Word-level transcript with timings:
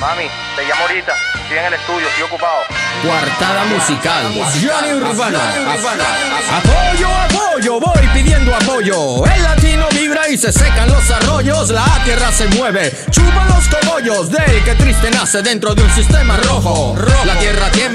Mami, 0.00 0.24
te 0.56 0.64
llamo 0.64 0.82
ahorita. 0.82 1.12
Estoy 1.42 1.58
en 1.58 1.64
el 1.66 1.74
estudio, 1.74 2.08
estoy 2.08 2.22
ocupado. 2.24 2.62
Cuartada 3.02 3.64
musical. 3.64 4.24
Johnny 4.62 4.94
Urbano. 4.94 5.38
Apoyo, 6.50 7.08
apoyo, 7.08 7.80
voy 7.80 8.08
pidiendo 8.14 8.56
apoyo. 8.56 9.26
El 9.26 9.42
latino 9.42 9.86
vibra 9.90 10.26
y 10.30 10.38
se 10.38 10.52
secan 10.52 10.90
los 10.90 11.10
arroyos. 11.10 11.68
La 11.68 11.84
tierra 12.04 12.32
se 12.32 12.46
mueve, 12.48 12.92
chupa 13.10 13.44
los 13.44 13.68
cogollos 13.68 14.30
del 14.30 14.64
que 14.64 14.74
triste 14.74 15.10
nace 15.10 15.42
dentro 15.42 15.74
de 15.74 15.82
un 15.82 15.90
sistema 15.90 16.38
rojo. 16.38 16.96
La 17.26 17.38
tierra 17.38 17.53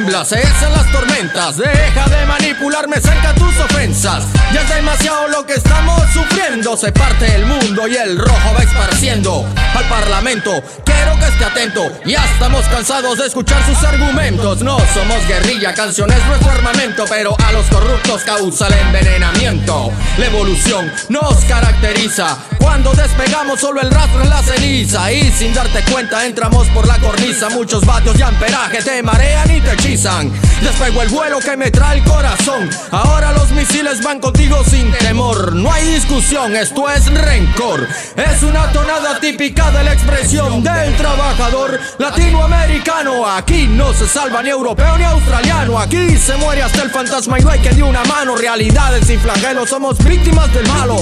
tiembla, 0.09 0.25
se 0.25 0.37
hacen 0.37 0.71
las 0.71 0.91
tormentas. 0.91 1.57
Deja 1.57 2.07
de 2.07 2.25
manipularme, 2.25 2.99
cerca 2.99 3.33
tus 3.35 3.57
ofensas. 3.59 4.23
Ya 4.53 4.61
es 4.61 4.75
demasiado 4.75 5.27
lo 5.27 5.45
que 5.45 5.53
estamos 5.53 6.01
sufriendo. 6.13 6.75
Se 6.77 6.91
parte 6.91 7.35
el 7.35 7.45
mundo 7.45 7.87
y 7.87 7.95
el 7.95 8.17
rojo 8.17 8.53
va 8.57 8.63
esparciendo 8.63 9.45
al 9.75 9.85
parlamento. 9.85 10.51
Quiero 10.83 11.17
que 11.19 11.25
esté 11.25 11.45
atento. 11.45 11.91
Ya 12.05 12.23
estamos 12.25 12.65
cansados 12.67 13.17
de 13.17 13.27
escuchar 13.27 13.63
sus 13.65 13.83
argumentos. 13.83 14.61
No 14.61 14.77
somos 14.93 15.27
guerrilla, 15.27 15.73
canciones 15.73 16.17
nuestro 16.27 16.51
armamento, 16.51 17.05
pero 17.07 17.35
a 17.45 17.51
los 17.51 17.65
corruptos 17.67 18.23
causa 18.23 18.67
el 18.67 18.73
envenenamiento. 18.73 19.91
La 20.17 20.25
evolución 20.25 20.91
nos 21.09 21.35
caracteriza. 21.45 22.37
Cuando 22.57 22.93
despegamos 22.93 23.59
solo 23.59 23.81
el 23.81 23.91
rastro 23.91 24.21
en 24.21 24.29
la 24.29 24.41
ceniza 24.43 25.11
y 25.11 25.31
sin 25.31 25.53
darte 25.53 25.83
cuenta 25.91 26.25
entramos 26.25 26.67
por 26.69 26.87
la 26.87 26.97
cornisa. 26.97 27.49
Muchos 27.49 27.85
vatios 27.85 28.17
de 28.17 28.23
amperaje 28.23 28.81
te 28.81 29.03
marean 29.03 29.51
y 29.51 29.61
te 29.61 29.73
hechizan. 29.73 29.98
Despego 29.99 31.01
el 31.01 31.09
vuelo 31.09 31.39
que 31.39 31.57
me 31.57 31.71
trae 31.71 31.97
el 31.97 32.03
corazón. 32.05 32.69
Ahora 32.89 33.33
los 33.33 33.51
misiles 33.51 34.01
van 34.01 34.21
contigo 34.21 34.63
sin 34.63 34.89
temor. 34.93 35.53
No 35.53 35.69
hay 35.69 35.85
discusión, 35.93 36.55
esto 36.55 36.89
es 36.89 37.05
rencor. 37.11 37.85
Es 38.15 38.41
una 38.43 38.71
tonada 38.71 39.19
típica 39.19 39.69
de 39.71 39.83
la 39.83 39.91
expresión 39.91 40.63
del 40.63 40.95
trabajador 40.95 41.77
latinoamericano. 41.97 43.27
Aquí 43.27 43.67
no 43.67 43.93
se 43.93 44.07
salva 44.07 44.41
ni 44.41 44.49
europeo 44.49 44.97
ni 44.97 45.03
australiano. 45.03 45.77
Aquí 45.77 46.17
se 46.17 46.37
muere 46.37 46.63
hasta 46.63 46.83
el 46.83 46.91
fantasma 46.91 47.37
y 47.37 47.43
no 47.43 47.51
hay 47.51 47.59
que 47.59 47.71
dio 47.71 47.85
una 47.85 48.05
mano. 48.05 48.37
Realidades 48.37 49.05
sin 49.05 49.19
flagelo, 49.19 49.67
somos 49.67 49.97
víctimas 49.97 50.53
del 50.53 50.65
malo. 50.69 50.95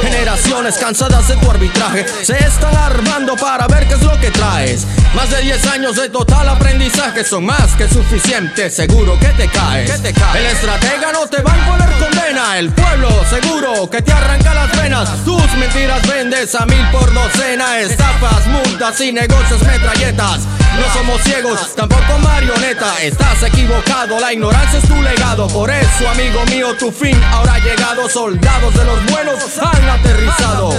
Generaciones 0.00 0.78
cansadas 0.78 1.28
de 1.28 1.36
tu 1.36 1.50
arbitraje 1.50 2.06
se 2.22 2.38
están 2.38 2.74
armando 2.74 3.36
para 3.36 3.66
ver 3.66 3.86
qué 3.86 3.94
es 3.94 4.02
lo 4.02 4.18
que 4.18 4.30
traes. 4.30 4.86
Más 5.14 5.30
de 5.30 5.42
10 5.42 5.66
años 5.66 5.96
de 5.96 6.08
total 6.08 6.48
aprendizaje 6.48 7.24
son 7.24 7.44
más 7.44 7.74
que 7.76 7.86
suficientes. 7.88 8.37
Seguro 8.38 9.18
que 9.18 9.26
te 9.30 9.48
caes. 9.48 9.90
El 9.90 10.46
estratega 10.46 11.10
no 11.12 11.26
te 11.26 11.42
va 11.42 11.54
a 11.54 11.58
imponer 11.58 11.90
condena. 11.98 12.56
El 12.56 12.70
pueblo 12.70 13.08
seguro 13.28 13.90
que 13.90 14.00
te 14.00 14.12
arranca 14.12 14.54
las 14.54 14.80
venas. 14.80 15.24
Tus 15.24 15.52
mentiras 15.54 16.06
vendes 16.06 16.54
a 16.54 16.64
mil 16.66 16.86
por 16.92 17.12
docena. 17.12 17.80
Estafas, 17.80 18.46
multas 18.46 19.00
y 19.00 19.10
negocios 19.10 19.60
metralletas. 19.62 20.42
No 20.78 20.94
somos 20.94 21.20
ciegos, 21.22 21.74
tampoco 21.74 22.16
marioneta. 22.22 23.02
Estás 23.02 23.42
equivocado, 23.42 24.20
la 24.20 24.32
ignorancia 24.32 24.78
es 24.78 24.86
tu 24.86 25.02
legado. 25.02 25.48
Por 25.48 25.68
eso, 25.68 26.08
amigo 26.08 26.44
mío, 26.46 26.76
tu 26.78 26.92
fin 26.92 27.20
ahora 27.32 27.54
ha 27.54 27.58
llegado. 27.58 28.08
Soldados 28.08 28.72
de 28.72 28.84
los 28.84 29.04
buenos 29.06 29.58
han 29.58 29.88
aterrizado. 29.88 30.77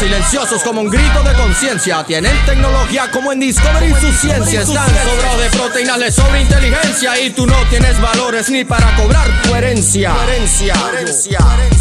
Silenciosos 0.00 0.62
como 0.62 0.80
un 0.80 0.88
grito 0.88 1.22
de 1.22 1.34
conciencia. 1.34 2.02
Tienen 2.04 2.34
tecnología 2.46 3.10
como 3.10 3.32
en 3.32 3.40
Discovery 3.40 3.92
su 4.00 4.10
ciencia. 4.14 4.62
Están 4.62 4.88
sobrados 4.88 5.40
de 5.42 5.50
proteínas, 5.50 5.98
les 5.98 6.14
sobra 6.14 6.40
inteligencia. 6.40 7.20
Y 7.20 7.30
tú 7.30 7.46
no 7.46 7.56
tienes 7.68 8.00
valores 8.00 8.48
ni 8.48 8.64
para 8.64 8.96
cobrar 8.96 9.28
tu 9.42 9.54
herencia. 9.54 10.14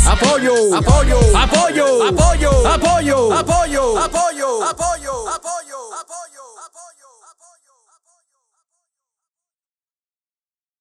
Apoyo, 0.05 0.53
apoyo, 0.75 1.17
apoyo, 1.37 2.07
apoyo, 2.07 2.67
apoyo, 2.67 3.33
apoyo, 3.37 3.97
apoyo, 3.97 4.65
apoyo, 4.65 5.29
apoyo. 5.29 6.39